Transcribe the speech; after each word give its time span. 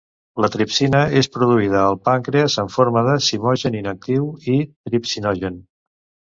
La 0.43 0.47
tripsina 0.53 1.01
és 1.19 1.29
produïda 1.35 1.83
al 1.91 1.99
pàncrees, 2.09 2.57
en 2.65 2.73
forma 2.77 3.05
de 3.11 3.15
zimogen 3.29 3.79
inactiu, 3.83 4.27
el 4.59 4.67
tripsinogen. 4.73 5.65